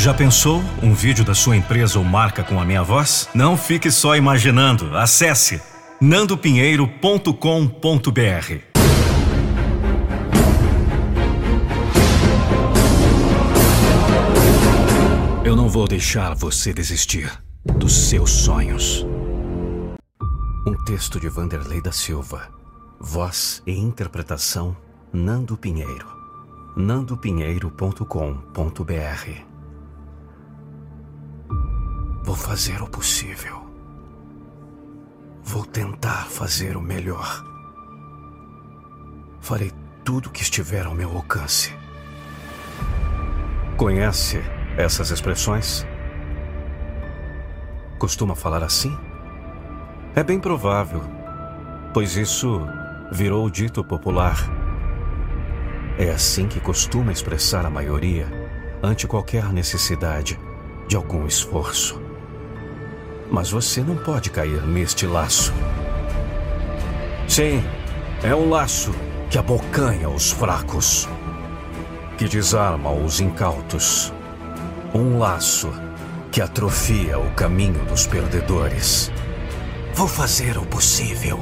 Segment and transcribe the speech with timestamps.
[0.00, 3.28] Já pensou um vídeo da sua empresa ou marca com a minha voz?
[3.34, 4.96] Não fique só imaginando.
[4.96, 5.60] Acesse
[6.00, 7.34] nandopinheiro.com.br.
[15.44, 17.30] Eu não vou deixar você desistir
[17.62, 19.06] dos seus sonhos.
[20.66, 22.48] Um texto de Vanderlei da Silva.
[22.98, 24.74] Voz e interpretação
[25.12, 26.06] Nando Pinheiro.
[26.74, 29.49] nandopinheiro.com.br.
[32.22, 33.66] Vou fazer o possível.
[35.42, 37.44] Vou tentar fazer o melhor.
[39.40, 39.72] Farei
[40.04, 41.74] tudo o que estiver ao meu alcance.
[43.76, 44.42] Conhece
[44.76, 45.86] essas expressões?
[47.98, 48.96] Costuma falar assim?
[50.14, 51.02] É bem provável,
[51.94, 52.60] pois isso
[53.10, 54.36] virou o dito popular.
[55.98, 58.26] É assim que costuma expressar a maioria
[58.82, 60.38] ante qualquer necessidade
[60.86, 62.09] de algum esforço.
[63.30, 65.52] Mas você não pode cair neste laço.
[67.28, 67.62] Sim,
[68.22, 68.92] é um laço
[69.30, 71.08] que abocanha os fracos,
[72.18, 74.12] que desarma os incautos.
[74.92, 75.72] Um laço
[76.32, 79.12] que atrofia o caminho dos perdedores.
[79.94, 81.38] Vou fazer o possível.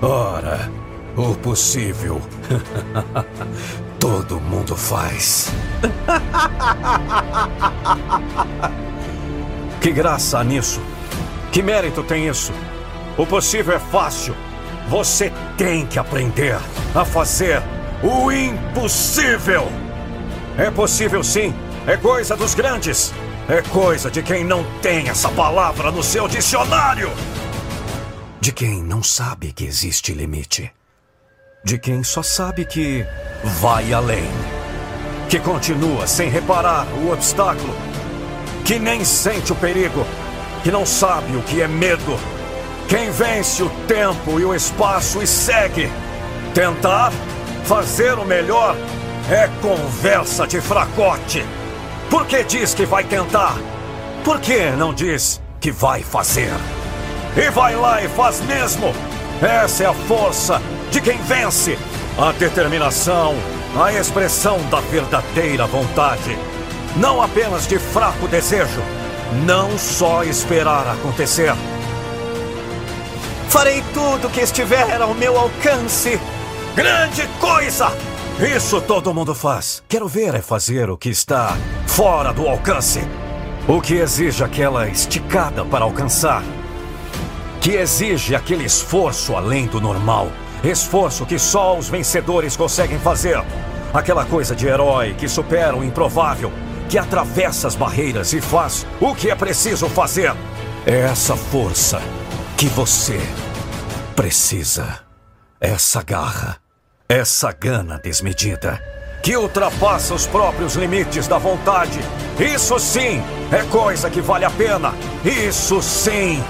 [0.00, 0.70] Ora,
[1.16, 2.22] o possível.
[4.00, 5.52] Todo mundo faz.
[9.80, 10.80] que graça há nisso?
[11.50, 12.52] Que mérito tem isso?
[13.16, 14.36] O possível é fácil.
[14.88, 16.58] Você tem que aprender
[16.94, 17.62] a fazer
[18.02, 19.70] o impossível.
[20.58, 21.54] É possível sim.
[21.86, 23.12] É coisa dos grandes.
[23.48, 27.10] É coisa de quem não tem essa palavra no seu dicionário.
[28.40, 30.70] De quem não sabe que existe limite.
[31.64, 33.04] De quem só sabe que
[33.60, 34.28] vai além.
[35.28, 37.89] Que continua sem reparar o obstáculo.
[38.70, 40.06] Que nem sente o perigo.
[40.62, 42.16] Que não sabe o que é medo.
[42.88, 45.90] Quem vence o tempo e o espaço e segue.
[46.54, 47.12] Tentar
[47.64, 48.76] fazer o melhor
[49.28, 51.44] é conversa de fracote.
[52.08, 53.56] Por que diz que vai tentar?
[54.22, 56.52] Por que não diz que vai fazer?
[57.36, 58.94] E vai lá e faz mesmo!
[59.42, 60.62] Essa é a força
[60.92, 61.76] de quem vence!
[62.16, 63.34] A determinação,
[63.76, 66.38] a expressão da verdadeira vontade.
[66.96, 68.82] Não apenas de fraco desejo.
[69.46, 71.52] Não só esperar acontecer.
[73.48, 76.20] Farei tudo que estiver ao meu alcance.
[76.74, 77.92] Grande coisa!
[78.40, 79.82] Isso todo mundo faz.
[79.88, 81.56] Quero ver é fazer o que está
[81.86, 83.00] fora do alcance.
[83.68, 86.42] O que exige aquela esticada para alcançar.
[87.60, 90.28] Que exige aquele esforço além do normal.
[90.64, 93.42] Esforço que só os vencedores conseguem fazer.
[93.92, 96.52] Aquela coisa de herói que supera o improvável,
[96.90, 100.34] que atravessa as barreiras e faz o que é preciso fazer.
[100.84, 102.02] É essa força
[102.56, 103.18] que você
[104.14, 105.00] precisa.
[105.60, 106.58] Essa garra
[107.10, 108.80] essa gana desmedida,
[109.20, 111.98] que ultrapassa os próprios limites da vontade.
[112.38, 114.94] Isso sim é coisa que vale a pena.
[115.24, 116.40] Isso sim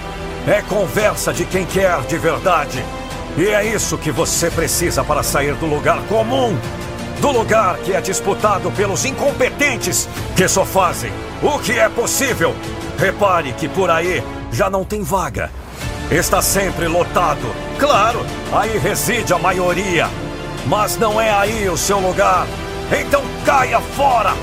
[0.46, 2.84] é conversa de quem quer de verdade.
[3.38, 6.54] E é isso que você precisa para sair do lugar comum.
[7.20, 12.54] Do lugar que é disputado pelos incompetentes que só fazem o que é possível.
[12.98, 15.50] Repare que por aí já não tem vaga.
[16.10, 17.46] Está sempre lotado.
[17.78, 20.08] Claro, aí reside a maioria.
[20.66, 22.46] Mas não é aí o seu lugar.
[22.90, 24.34] Então caia fora!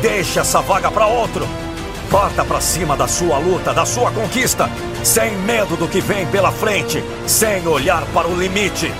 [0.00, 1.46] Deixe essa vaga para outro.
[2.10, 4.68] Parta para cima da sua luta, da sua conquista,
[5.02, 8.92] sem medo do que vem pela frente, sem olhar para o limite.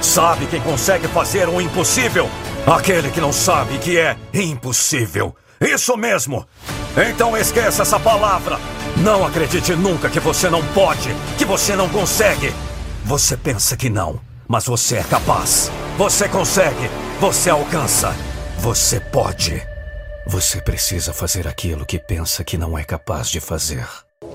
[0.00, 2.28] Sabe quem consegue fazer o impossível?
[2.66, 5.36] Aquele que não sabe que é impossível.
[5.60, 6.44] Isso mesmo!
[6.96, 8.58] Então esqueça essa palavra.
[8.96, 12.52] Não acredite nunca que você não pode, que você não consegue.
[13.04, 14.18] Você pensa que não,
[14.48, 15.70] mas você é capaz.
[15.96, 16.90] Você consegue.
[17.20, 18.12] Você alcança.
[18.58, 19.62] Você pode.
[20.26, 23.86] Você precisa fazer aquilo que pensa que não é capaz de fazer.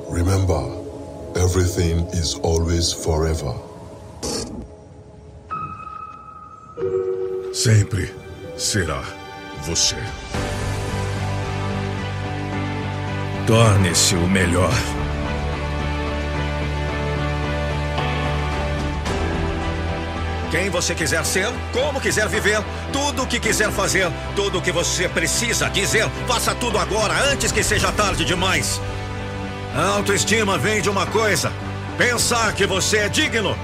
[0.10, 0.63] Remember,
[1.36, 3.71] everything is always forever.
[7.63, 8.12] Sempre
[8.58, 9.04] será
[9.60, 9.96] você.
[13.46, 14.74] Torne-se o melhor.
[20.50, 24.72] Quem você quiser ser, como quiser viver, tudo o que quiser fazer, tudo o que
[24.72, 28.81] você precisa dizer, faça tudo agora, antes que seja tarde demais.
[29.75, 31.54] A autoestima vem de uma coisa:
[31.96, 33.56] pensar que você é digno.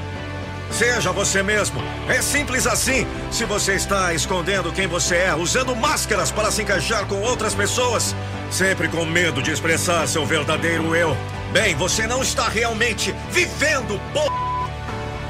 [0.71, 1.81] Seja você mesmo.
[2.07, 3.07] É simples assim.
[3.31, 8.15] Se você está escondendo quem você é, usando máscaras para se encaixar com outras pessoas,
[8.51, 11.15] sempre com medo de expressar seu verdadeiro eu,
[11.51, 14.19] bem, você não está realmente vivendo, p.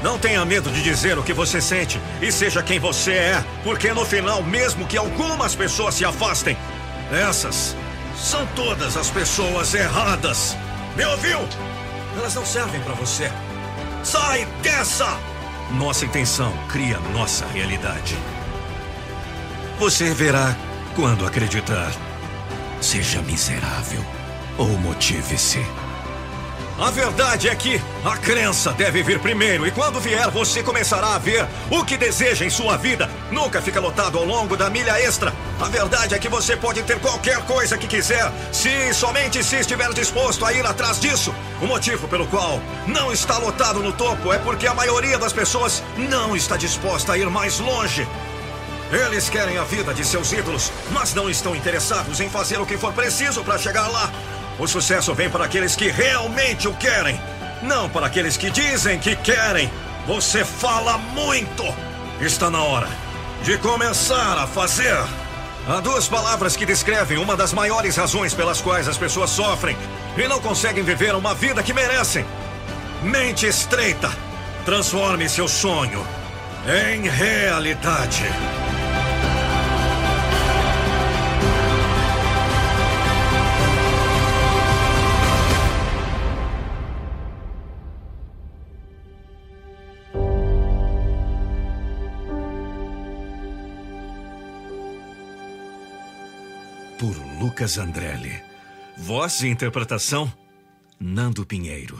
[0.02, 3.92] Não tenha medo de dizer o que você sente e seja quem você é, porque
[3.92, 6.56] no final, mesmo que algumas pessoas se afastem,
[7.10, 7.74] essas
[8.16, 10.56] são todas as pessoas erradas.
[10.96, 11.38] Me ouviu?
[12.16, 13.30] Elas não servem para você.
[14.10, 15.20] Sai dessa!
[15.70, 18.16] Nossa intenção cria nossa realidade.
[19.78, 20.56] Você verá
[20.96, 21.92] quando acreditar.
[22.80, 24.02] Seja miserável
[24.56, 25.60] ou motive-se.
[26.78, 31.18] A verdade é que a crença deve vir primeiro e quando vier você começará a
[31.18, 33.10] ver o que deseja em sua vida.
[33.32, 35.34] Nunca fica lotado ao longo da milha extra.
[35.60, 39.92] A verdade é que você pode ter qualquer coisa que quiser, se somente se estiver
[39.92, 41.34] disposto a ir atrás disso.
[41.60, 45.82] O motivo pelo qual não está lotado no topo é porque a maioria das pessoas
[45.96, 48.06] não está disposta a ir mais longe.
[48.92, 52.78] Eles querem a vida de seus ídolos, mas não estão interessados em fazer o que
[52.78, 54.10] for preciso para chegar lá.
[54.58, 57.20] O sucesso vem para aqueles que realmente o querem,
[57.62, 59.70] não para aqueles que dizem que querem.
[60.06, 61.64] Você fala muito.
[62.20, 62.88] Está na hora
[63.44, 64.96] de começar a fazer.
[65.68, 69.76] Há duas palavras que descrevem uma das maiores razões pelas quais as pessoas sofrem
[70.16, 72.24] e não conseguem viver uma vida que merecem.
[73.02, 74.10] Mente estreita.
[74.64, 76.04] Transforme seu sonho
[76.66, 78.24] em realidade.
[97.48, 98.42] Lucas Andrelli.
[98.98, 100.30] Voz e interpretação,
[101.00, 101.98] Nando Pinheiro.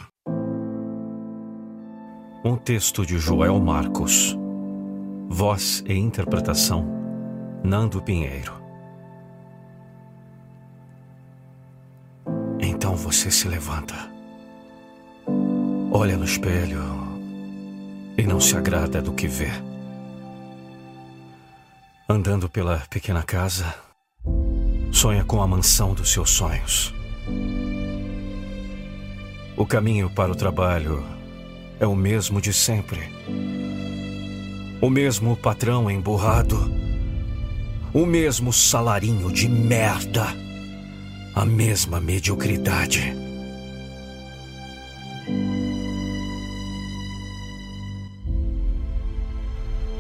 [2.44, 4.36] Um texto de Joel Marcos.
[5.26, 6.86] Voz e interpretação,
[7.64, 8.52] Nando Pinheiro.
[12.60, 13.94] Então você se levanta,
[15.90, 16.82] olha no espelho
[18.18, 19.50] e não se agrada do que vê.
[22.06, 23.87] Andando pela pequena casa,
[24.92, 26.94] Sonha com a mansão dos seus sonhos.
[29.56, 31.04] O caminho para o trabalho
[31.80, 33.00] é o mesmo de sempre.
[34.80, 36.70] O mesmo patrão emburrado.
[37.92, 40.26] O mesmo salarinho de merda.
[41.34, 43.14] A mesma mediocridade.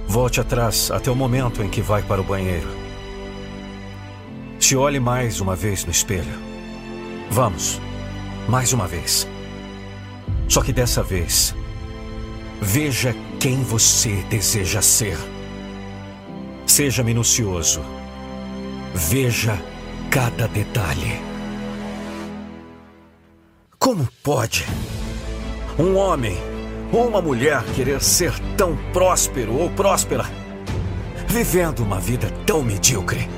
[0.06, 2.87] Volte atrás até o momento em que vai para o banheiro.
[4.68, 6.38] Se olhe mais uma vez no espelho.
[7.30, 7.80] Vamos,
[8.46, 9.26] mais uma vez.
[10.46, 11.54] Só que dessa vez,
[12.60, 15.16] veja quem você deseja ser.
[16.66, 17.80] Seja minucioso.
[18.94, 19.58] Veja
[20.10, 21.18] cada detalhe.
[23.78, 24.66] Como pode
[25.78, 26.36] um homem
[26.92, 30.26] ou uma mulher querer ser tão próspero ou próspera,
[31.26, 33.37] vivendo uma vida tão medíocre?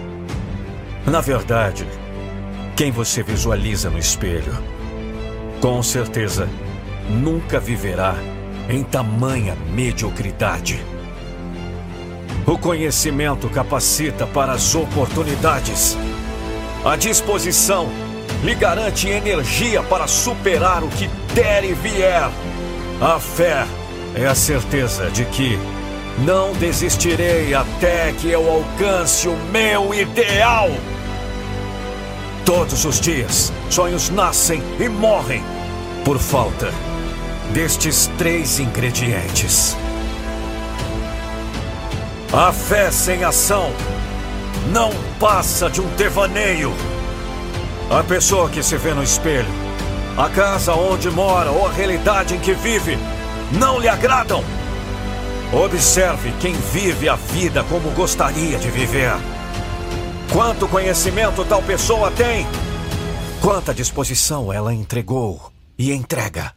[1.06, 1.86] Na verdade,
[2.76, 4.52] quem você visualiza no espelho,
[5.60, 6.48] com certeza
[7.08, 8.14] nunca viverá
[8.68, 10.80] em tamanha mediocridade.
[12.46, 15.96] O conhecimento capacita para as oportunidades.
[16.84, 17.88] A disposição
[18.44, 22.30] lhe garante energia para superar o que der e vier.
[23.00, 23.66] A fé
[24.14, 25.58] é a certeza de que
[26.24, 30.68] não desistirei até que eu alcance o meu ideal.
[32.44, 35.42] Todos os dias, sonhos nascem e morrem
[36.04, 36.72] por falta
[37.52, 39.76] destes três ingredientes.
[42.32, 43.72] A fé sem ação
[44.72, 46.72] não passa de um devaneio.
[47.90, 49.48] A pessoa que se vê no espelho,
[50.16, 52.98] a casa onde mora ou a realidade em que vive
[53.52, 54.44] não lhe agradam.
[55.52, 59.10] Observe quem vive a vida como gostaria de viver.
[60.32, 62.46] Quanto conhecimento tal pessoa tem?
[63.40, 66.52] Quanta disposição ela entregou e entrega?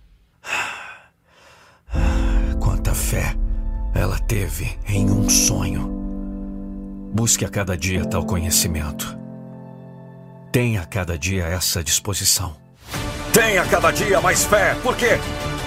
[2.60, 3.36] Quanta fé
[3.96, 5.90] ela teve em um sonho?
[7.12, 9.18] Busque a cada dia tal conhecimento.
[10.52, 12.56] Tenha a cada dia essa disposição.
[13.34, 15.18] Tenha cada dia mais fé, porque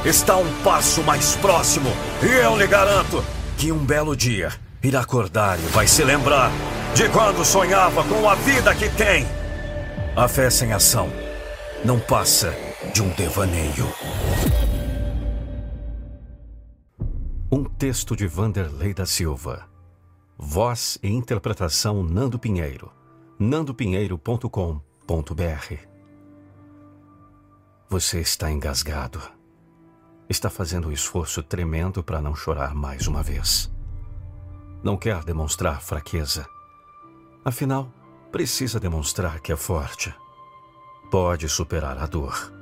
[0.04, 1.90] está um passo mais próximo.
[2.23, 3.23] E eu lhe garanto
[3.58, 4.50] que um belo dia
[4.82, 6.50] irá acordar e vai se lembrar
[6.94, 9.26] de quando sonhava com a vida que tem.
[10.16, 11.11] A fé sem ação
[11.85, 12.54] não passa
[12.94, 13.87] de um devaneio.
[17.52, 19.68] Um texto de Vanderlei da Silva.
[20.38, 22.90] Voz e interpretação Nando Pinheiro.
[23.38, 25.75] nandopinheiro.com.br
[27.88, 29.35] Você está engasgado.
[30.28, 33.73] Está fazendo um esforço tremendo para não chorar mais uma vez.
[34.83, 36.47] Não quer demonstrar fraqueza.
[37.45, 37.92] Afinal,
[38.33, 40.12] precisa demonstrar que é forte.
[41.11, 42.52] Pode superar a dor.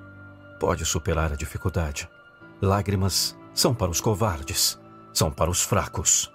[0.61, 2.09] Pode superar a dificuldade.
[2.61, 4.79] Lágrimas são para os covardes,
[5.13, 6.31] são para os fracos.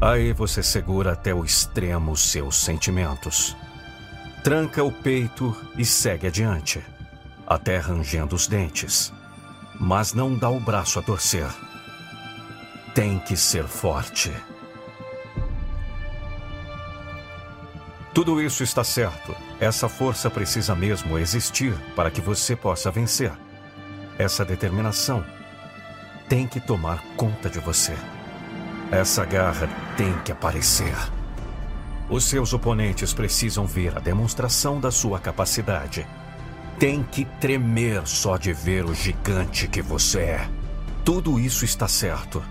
[0.00, 3.56] Aí você segura até o extremo seus sentimentos.
[4.44, 6.84] Tranca o peito e segue adiante,
[7.46, 9.12] até rangendo os dentes.
[9.78, 11.46] Mas não dá o braço a torcer.
[12.94, 14.32] Tem que ser forte.
[18.14, 19.34] Tudo isso está certo.
[19.58, 23.32] Essa força precisa mesmo existir para que você possa vencer.
[24.18, 25.24] Essa determinação
[26.28, 27.94] tem que tomar conta de você.
[28.90, 30.94] Essa garra tem que aparecer.
[32.10, 36.06] Os seus oponentes precisam ver a demonstração da sua capacidade.
[36.82, 40.48] Tem que tremer só de ver o gigante que você é.
[41.04, 42.42] Tudo isso está certo.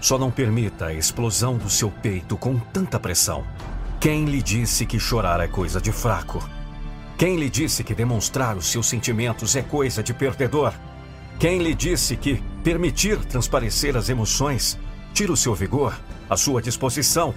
[0.00, 3.46] Só não permita a explosão do seu peito com tanta pressão.
[4.00, 6.42] Quem lhe disse que chorar é coisa de fraco?
[7.16, 10.74] Quem lhe disse que demonstrar os seus sentimentos é coisa de perdedor?
[11.38, 14.76] Quem lhe disse que permitir transparecer as emoções
[15.12, 15.96] tira o seu vigor,
[16.28, 17.32] a sua disposição,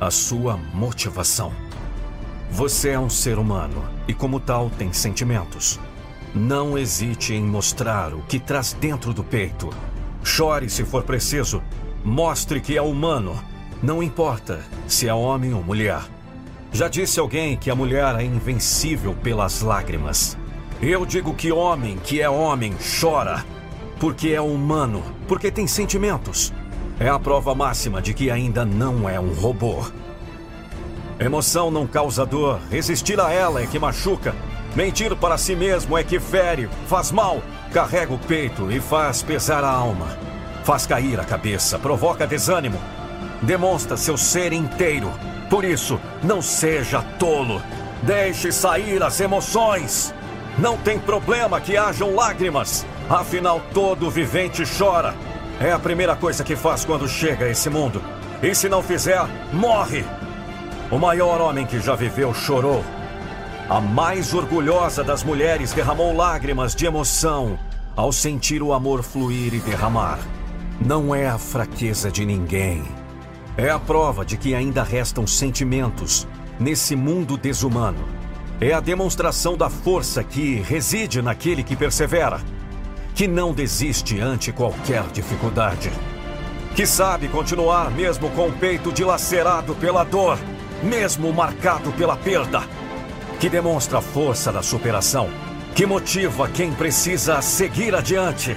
[0.00, 1.52] a sua motivação?
[2.50, 5.80] Você é um ser humano e, como tal, tem sentimentos.
[6.34, 9.70] Não hesite em mostrar o que traz dentro do peito.
[10.22, 11.62] Chore se for preciso.
[12.04, 13.38] Mostre que é humano.
[13.82, 16.00] Não importa se é homem ou mulher.
[16.72, 20.36] Já disse alguém que a mulher é invencível pelas lágrimas.
[20.80, 23.44] Eu digo que homem que é homem chora.
[23.98, 26.52] Porque é humano, porque tem sentimentos.
[27.00, 29.84] É a prova máxima de que ainda não é um robô.
[31.18, 34.34] Emoção não causa dor, resistir a ela é que machuca.
[34.74, 37.42] Mentir para si mesmo é que fere, faz mal,
[37.72, 40.06] carrega o peito e faz pesar a alma.
[40.62, 42.78] Faz cair a cabeça, provoca desânimo.
[43.40, 45.10] Demonstra seu ser inteiro.
[45.48, 47.62] Por isso, não seja tolo.
[48.02, 50.14] Deixe sair as emoções.
[50.58, 52.84] Não tem problema que hajam lágrimas.
[53.08, 55.14] Afinal, todo vivente chora.
[55.60, 58.02] É a primeira coisa que faz quando chega a esse mundo.
[58.42, 60.04] E se não fizer, morre.
[60.88, 62.84] O maior homem que já viveu chorou.
[63.68, 67.58] A mais orgulhosa das mulheres derramou lágrimas de emoção
[67.96, 70.20] ao sentir o amor fluir e derramar.
[70.80, 72.84] Não é a fraqueza de ninguém.
[73.56, 76.28] É a prova de que ainda restam sentimentos
[76.60, 78.06] nesse mundo desumano.
[78.60, 82.40] É a demonstração da força que reside naquele que persevera,
[83.12, 85.90] que não desiste ante qualquer dificuldade,
[86.76, 90.38] que sabe continuar mesmo com o peito dilacerado pela dor,
[90.82, 92.62] mesmo marcado pela perda,
[93.38, 95.28] que demonstra a força da superação,
[95.74, 98.56] que motiva quem precisa seguir adiante.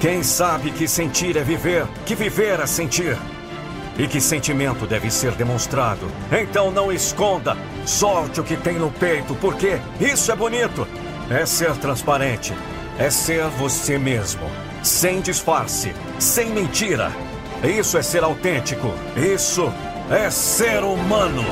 [0.00, 3.18] Quem sabe que sentir é viver, que viver é sentir
[3.98, 6.10] e que sentimento deve ser demonstrado.
[6.32, 7.54] Então não esconda,
[7.84, 10.88] solte o que tem no peito, porque isso é bonito.
[11.28, 12.54] É ser transparente,
[12.98, 14.50] é ser você mesmo,
[14.82, 17.12] sem disfarce, sem mentira.
[17.62, 19.70] Isso é ser autêntico, isso
[20.10, 21.44] é ser humano.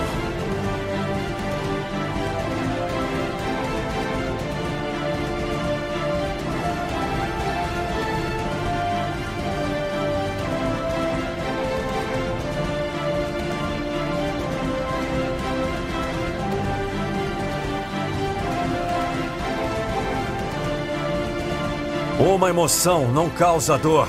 [22.18, 24.08] Uma emoção não causa dor.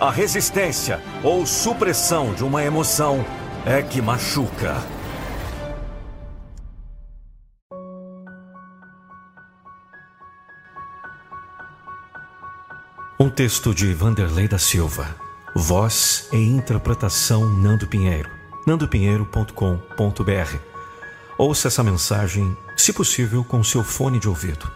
[0.00, 3.24] A resistência ou supressão de uma emoção
[3.66, 4.76] é que machuca.
[13.18, 15.16] Um texto de Vanderlei da Silva.
[15.54, 18.30] Voz e interpretação Nando Pinheiro.
[18.66, 20.58] nandopinheiro.com.br.
[21.38, 24.70] Ouça essa mensagem, se possível, com seu fone de ouvido.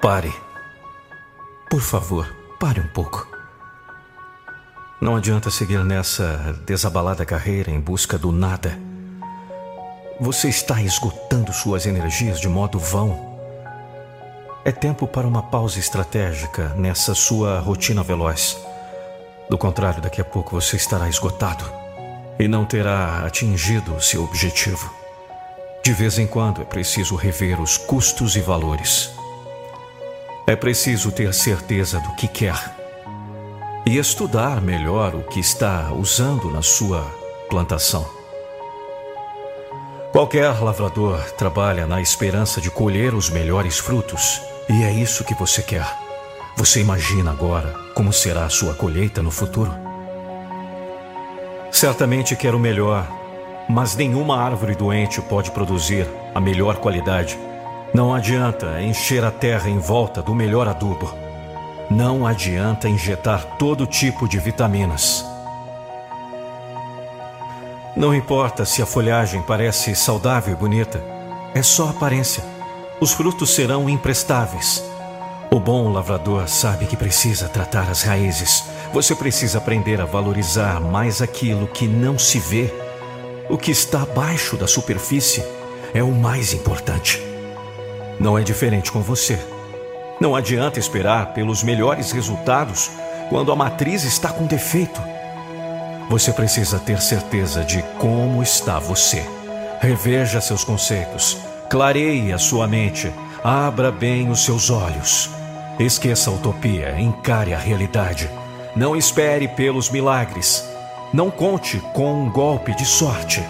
[0.00, 0.32] Pare
[1.70, 2.26] por favor,
[2.58, 3.37] pare um pouco.
[5.00, 8.76] Não adianta seguir nessa desabalada carreira em busca do nada.
[10.20, 13.38] Você está esgotando suas energias de modo vão.
[14.64, 18.58] É tempo para uma pausa estratégica nessa sua rotina veloz.
[19.48, 21.64] Do contrário, daqui a pouco você estará esgotado
[22.36, 24.92] e não terá atingido o seu objetivo.
[25.84, 29.12] De vez em quando é preciso rever os custos e valores.
[30.44, 32.77] É preciso ter certeza do que quer.
[33.88, 37.00] E estudar melhor o que está usando na sua
[37.48, 38.06] plantação.
[40.12, 45.62] Qualquer lavrador trabalha na esperança de colher os melhores frutos, e é isso que você
[45.62, 45.86] quer.
[46.54, 49.72] Você imagina agora como será a sua colheita no futuro?
[51.72, 53.08] Certamente quer o melhor,
[53.70, 57.38] mas nenhuma árvore doente pode produzir a melhor qualidade.
[57.94, 61.27] Não adianta encher a terra em volta do melhor adubo.
[61.90, 65.24] Não adianta injetar todo tipo de vitaminas.
[67.96, 71.02] Não importa se a folhagem parece saudável e bonita,
[71.54, 72.44] é só aparência.
[73.00, 74.84] Os frutos serão imprestáveis.
[75.50, 78.64] O bom lavrador sabe que precisa tratar as raízes.
[78.92, 82.70] Você precisa aprender a valorizar mais aquilo que não se vê.
[83.48, 85.42] O que está abaixo da superfície
[85.94, 87.22] é o mais importante.
[88.20, 89.38] Não é diferente com você.
[90.20, 92.90] Não adianta esperar pelos melhores resultados
[93.28, 95.00] quando a matriz está com defeito.
[96.10, 99.24] Você precisa ter certeza de como está você.
[99.80, 101.38] Reveja seus conceitos,
[101.70, 103.12] clareie a sua mente,
[103.44, 105.30] abra bem os seus olhos.
[105.78, 108.28] Esqueça a utopia, encare a realidade.
[108.74, 110.68] Não espere pelos milagres.
[111.12, 113.40] Não conte com um golpe de sorte.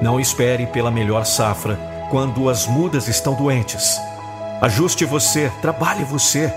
[0.00, 1.78] Não espere pela melhor safra
[2.10, 4.00] quando as mudas estão doentes.
[4.60, 6.52] Ajuste você, trabalhe você.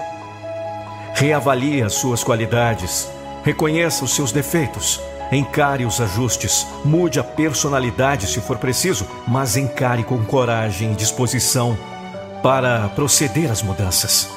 [1.14, 3.10] Reavalie as suas qualidades.
[3.44, 5.02] Reconheça os seus defeitos.
[5.32, 11.78] Encare os ajustes, mude a personalidade se for preciso, mas encare com coragem e disposição
[12.42, 14.30] para proceder às mudanças.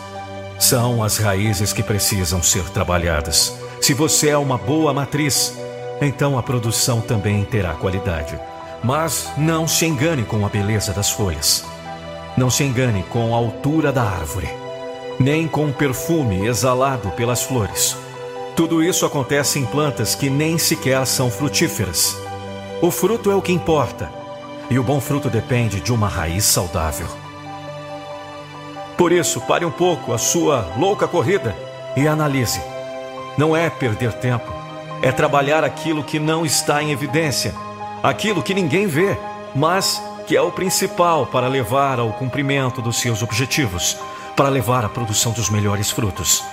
[0.58, 3.56] São as raízes que precisam ser trabalhadas.
[3.80, 5.56] Se você é uma boa matriz,
[6.00, 8.38] então a produção também terá qualidade.
[8.82, 11.64] Mas não se engane com a beleza das folhas.
[12.40, 14.48] Não se engane com a altura da árvore,
[15.18, 17.94] nem com o perfume exalado pelas flores.
[18.56, 22.16] Tudo isso acontece em plantas que nem sequer são frutíferas.
[22.80, 24.10] O fruto é o que importa,
[24.70, 27.08] e o bom fruto depende de uma raiz saudável.
[28.96, 31.54] Por isso, pare um pouco a sua louca corrida
[31.94, 32.62] e analise.
[33.36, 34.50] Não é perder tempo,
[35.02, 37.54] é trabalhar aquilo que não está em evidência,
[38.02, 39.14] aquilo que ninguém vê,
[39.54, 43.96] mas que é o principal para levar ao cumprimento dos seus objetivos,
[44.36, 46.44] para levar à produção dos melhores frutos.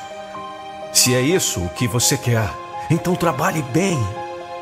[0.91, 2.49] Se é isso o que você quer,
[2.89, 3.95] então trabalhe bem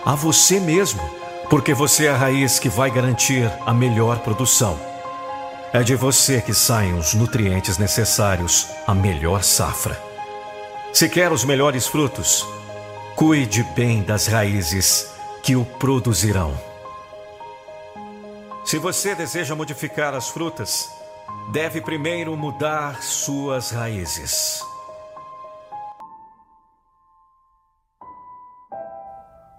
[0.06, 1.02] a você mesmo,
[1.50, 4.78] porque você é a raiz que vai garantir a melhor produção.
[5.72, 9.98] É de você que saem os nutrientes necessários à melhor safra.
[10.92, 12.46] Se quer os melhores frutos,
[13.16, 15.08] cuide bem das raízes
[15.42, 16.75] que o produzirão.
[18.66, 20.90] Se você deseja modificar as frutas,
[21.54, 24.60] deve primeiro mudar suas raízes.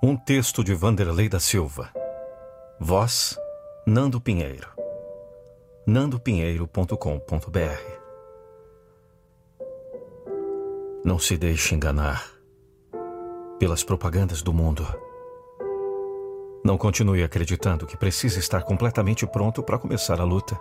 [0.03, 1.93] Um texto de Vanderlei da Silva.
[2.81, 3.39] Voz:
[3.87, 4.69] Nando Pinheiro.
[5.87, 7.97] nandopinheiro.com.br.
[11.05, 12.29] Não se deixe enganar
[13.57, 15.06] pelas propagandas do mundo.
[16.67, 20.59] Não continue acreditando que precisa estar completamente pronto para começar a luta.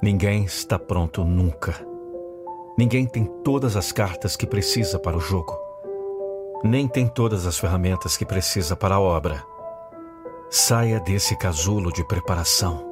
[0.00, 1.74] Ninguém está pronto nunca.
[2.78, 5.66] Ninguém tem todas as cartas que precisa para o jogo
[6.66, 9.42] nem tem todas as ferramentas que precisa para a obra.
[10.50, 12.84] Saia desse casulo de preparação.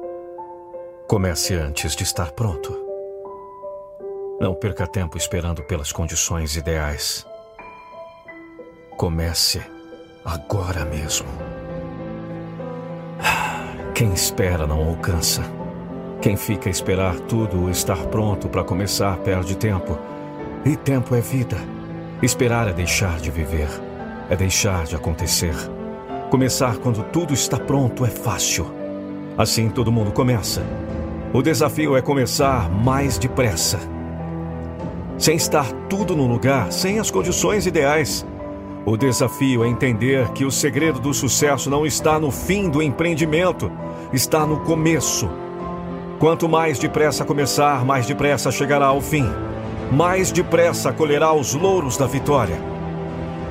[1.07, 2.75] Comece antes de estar pronto.
[4.39, 7.25] Não perca tempo esperando pelas condições ideais.
[8.97, 9.61] Comece
[10.23, 11.27] agora mesmo.
[13.95, 15.41] Quem espera não alcança.
[16.21, 19.97] Quem fica a esperar tudo estar pronto para começar perde tempo.
[20.65, 21.55] E tempo é vida.
[22.21, 23.69] Esperar é deixar de viver,
[24.29, 25.55] é deixar de acontecer.
[26.29, 28.67] Começar quando tudo está pronto é fácil.
[29.37, 30.61] Assim todo mundo começa.
[31.31, 33.79] O desafio é começar mais depressa.
[35.17, 38.25] Sem estar tudo no lugar, sem as condições ideais.
[38.85, 43.71] O desafio é entender que o segredo do sucesso não está no fim do empreendimento,
[44.15, 45.29] está no começo.
[46.19, 49.29] Quanto mais depressa começar, mais depressa chegará ao fim
[49.91, 52.57] mais depressa colherá os louros da vitória.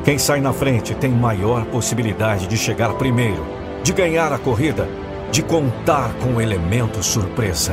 [0.05, 3.45] Quem sai na frente tem maior possibilidade de chegar primeiro,
[3.83, 4.89] de ganhar a corrida,
[5.31, 7.73] de contar com o elemento surpresa.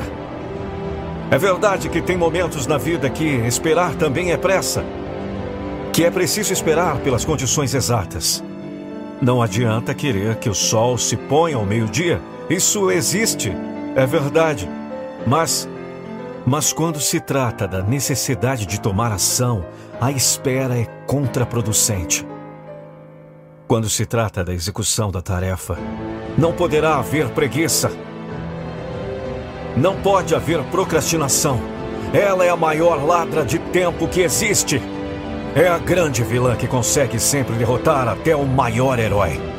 [1.30, 4.84] É verdade que tem momentos na vida que esperar também é pressa,
[5.92, 8.44] que é preciso esperar pelas condições exatas.
[9.22, 13.52] Não adianta querer que o sol se ponha ao meio-dia, isso existe,
[13.96, 14.70] é verdade,
[15.26, 15.68] mas
[16.46, 19.64] mas quando se trata da necessidade de tomar ação,
[20.00, 22.26] a espera é contraproducente.
[23.68, 25.78] Quando se trata da execução da tarefa,
[26.38, 27.92] não poderá haver preguiça.
[29.78, 31.62] Não pode haver procrastinação.
[32.12, 34.82] Ela é a maior ladra de tempo que existe.
[35.56, 39.51] É a grande vilã que consegue sempre derrotar até o maior herói.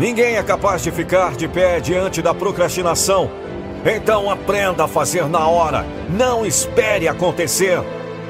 [0.00, 3.30] Ninguém é capaz de ficar de pé diante da procrastinação.
[3.84, 5.84] Então aprenda a fazer na hora.
[6.08, 7.78] Não espere acontecer.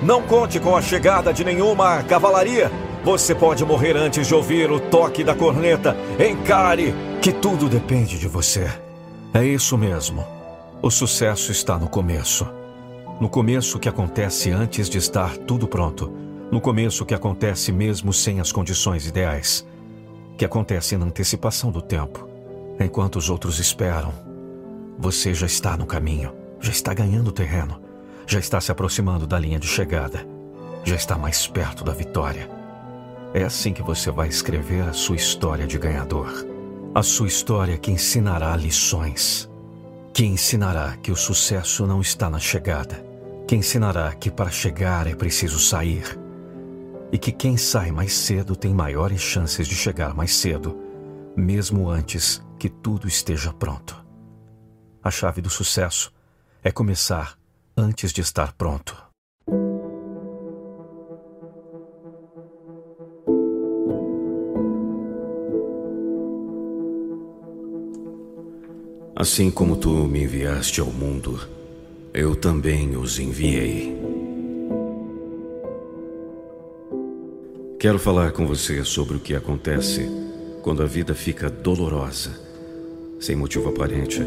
[0.03, 2.73] Não conte com a chegada de nenhuma cavalaria.
[3.05, 5.97] Você pode morrer antes de ouvir o toque da corneta.
[6.19, 8.69] Encare que tudo depende de você.
[9.33, 10.27] É isso mesmo.
[10.83, 12.49] O sucesso está no começo.
[13.21, 16.13] No começo que acontece antes de estar tudo pronto.
[16.51, 19.65] No começo que acontece mesmo sem as condições ideais.
[20.41, 22.27] Que acontece na antecipação do tempo.
[22.81, 24.11] Enquanto os outros esperam.
[24.99, 26.33] Você já está no caminho.
[26.59, 27.79] Já está ganhando terreno.
[28.27, 30.27] Já está se aproximando da linha de chegada.
[30.83, 32.49] Já está mais perto da vitória.
[33.35, 36.33] É assim que você vai escrever a sua história de ganhador.
[36.95, 39.47] A sua história que ensinará lições.
[40.11, 43.05] Que ensinará que o sucesso não está na chegada.
[43.47, 46.19] Que ensinará que para chegar é preciso sair.
[47.13, 50.79] E que quem sai mais cedo tem maiores chances de chegar mais cedo,
[51.37, 53.97] mesmo antes que tudo esteja pronto.
[55.03, 56.13] A chave do sucesso
[56.63, 57.39] é começar
[57.77, 58.97] antes de estar pronto.
[69.17, 71.47] Assim como tu me enviaste ao mundo,
[72.15, 74.10] eu também os enviei.
[77.81, 80.07] Quero falar com você sobre o que acontece
[80.63, 82.39] quando a vida fica dolorosa,
[83.19, 84.23] sem motivo aparente,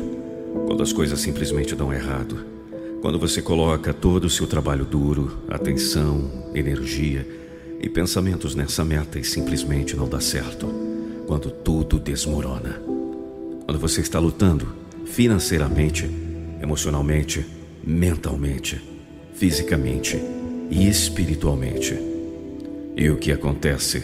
[0.66, 2.54] quando as coisas simplesmente dão errado
[3.04, 7.28] quando você coloca todo o seu trabalho duro, atenção, energia
[7.82, 10.68] e pensamentos nessa meta e simplesmente não dá certo.
[11.28, 12.82] Quando tudo desmorona.
[13.66, 16.10] Quando você está lutando financeiramente,
[16.62, 17.46] emocionalmente,
[17.84, 18.82] mentalmente,
[19.34, 20.18] fisicamente
[20.72, 22.13] e espiritualmente.
[22.96, 24.04] E o que acontece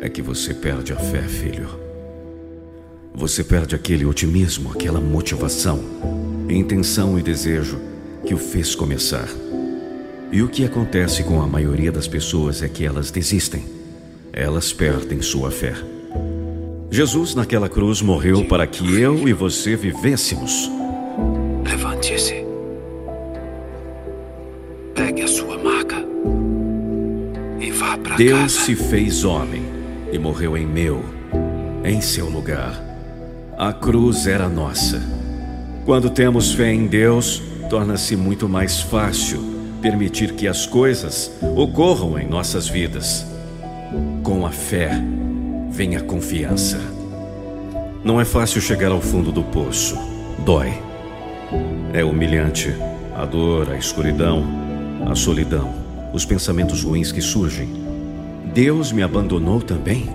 [0.00, 1.68] é que você perde a fé, filho.
[3.14, 5.80] Você perde aquele otimismo, aquela motivação,
[6.48, 7.78] intenção e desejo
[8.24, 9.28] que o fez começar.
[10.30, 13.64] E o que acontece com a maioria das pessoas é que elas desistem.
[14.32, 15.74] Elas perdem sua fé.
[16.90, 20.70] Jesus naquela cruz morreu para que eu e você vivêssemos.
[21.64, 22.47] Levante-se.
[28.18, 29.62] Deus se fez homem
[30.10, 31.04] e morreu em meu,
[31.84, 32.74] em seu lugar.
[33.56, 35.00] A cruz era nossa.
[35.84, 39.40] Quando temos fé em Deus, torna-se muito mais fácil
[39.80, 43.24] permitir que as coisas ocorram em nossas vidas.
[44.24, 45.00] Com a fé
[45.70, 46.80] vem a confiança.
[48.02, 49.96] Não é fácil chegar ao fundo do poço.
[50.44, 50.72] Dói.
[51.92, 52.74] É humilhante.
[53.14, 54.44] A dor, a escuridão,
[55.08, 55.72] a solidão,
[56.12, 57.87] os pensamentos ruins que surgem.
[58.52, 60.08] Deus me abandonou também?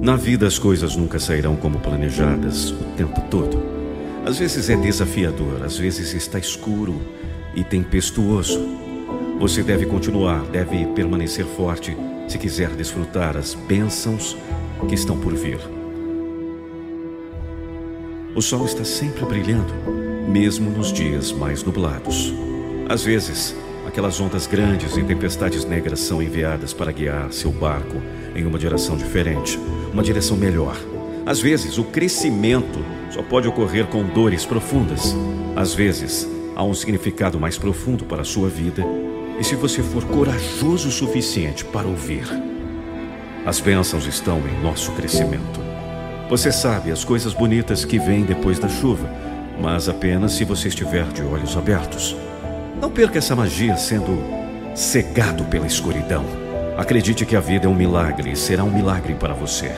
[0.00, 3.60] Na vida as coisas nunca sairão como planejadas o tempo todo.
[4.24, 6.94] Às vezes é desafiador, às vezes está escuro
[7.54, 8.60] e tempestuoso.
[9.40, 11.96] Você deve continuar, deve permanecer forte
[12.28, 14.36] se quiser desfrutar as bênçãos
[14.88, 15.58] que estão por vir.
[18.34, 19.72] O sol está sempre brilhando,
[20.28, 22.32] mesmo nos dias mais nublados.
[22.88, 28.02] Às vezes, aquelas ondas grandes e tempestades negras são enviadas para guiar seu barco
[28.34, 29.58] em uma direção diferente,
[29.92, 30.76] uma direção melhor.
[31.24, 35.14] Às vezes, o crescimento só pode ocorrer com dores profundas.
[35.54, 38.84] Às vezes, há um significado mais profundo para a sua vida,
[39.38, 42.26] e se você for corajoso o suficiente para ouvir,
[43.44, 45.60] as bênçãos estão em nosso crescimento.
[46.28, 49.08] Você sabe as coisas bonitas que vêm depois da chuva,
[49.60, 52.16] mas apenas se você estiver de olhos abertos.
[52.80, 54.22] Não perca essa magia sendo
[54.74, 56.24] cegado pela escuridão.
[56.76, 59.72] Acredite que a vida é um milagre e será um milagre para você.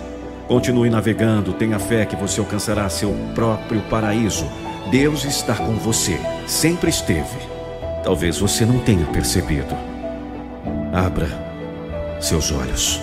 [0.48, 4.46] Continue navegando, tenha fé que você alcançará seu próprio paraíso.
[4.90, 7.38] Deus está com você, sempre esteve.
[8.02, 9.76] Talvez você não tenha percebido.
[10.92, 11.28] Abra
[12.18, 13.00] seus olhos.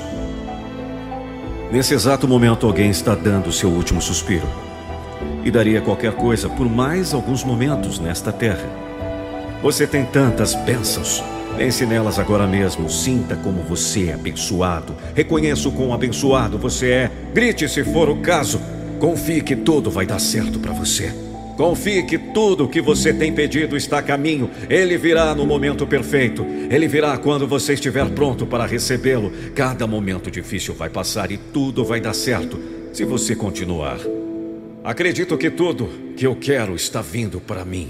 [1.71, 4.47] Nesse exato momento, alguém está dando seu último suspiro.
[5.43, 8.67] E daria qualquer coisa por mais alguns momentos nesta terra.
[9.65, 11.23] Você tem tantas bênçãos.
[11.57, 12.87] Pense nelas agora mesmo.
[12.87, 14.95] Sinta como você é abençoado.
[15.15, 17.11] Reconheça o quão abençoado você é.
[17.33, 18.61] Grite se for o caso.
[18.99, 21.11] Confie que tudo vai dar certo para você.
[21.57, 24.51] Confie que tudo o que você tem pedido está a caminho.
[24.69, 26.45] Ele virá no momento perfeito.
[26.69, 29.33] Ele virá quando você estiver pronto para recebê-lo.
[29.55, 32.59] Cada momento difícil vai passar e tudo vai dar certo
[32.93, 33.97] se você continuar.
[34.83, 37.89] Acredito que tudo que eu quero está vindo para mim.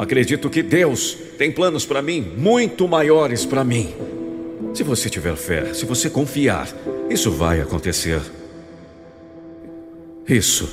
[0.00, 3.94] Acredito que Deus tem planos para mim muito maiores para mim.
[4.72, 6.68] Se você tiver fé, se você confiar,
[7.10, 8.18] isso vai acontecer.
[10.26, 10.66] Isso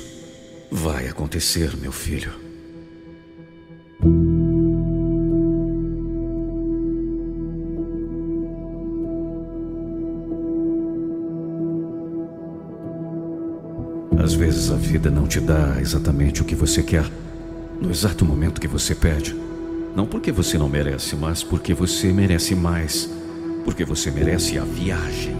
[0.70, 2.32] vai acontecer, meu filho.
[14.16, 17.04] Às vezes a vida não te dá exatamente o que você quer,
[17.80, 19.34] no exato momento que você pede.
[19.94, 23.08] Não porque você não merece, mas porque você merece mais.
[23.64, 25.36] Porque você merece a viagem.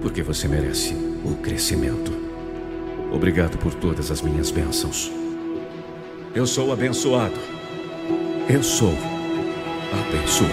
[0.00, 2.12] Porque você merece o crescimento.
[3.10, 5.12] Obrigado por todas as minhas bênçãos.
[6.34, 7.38] Eu sou abençoado.
[8.48, 8.94] Eu sou
[9.92, 10.52] abençoado.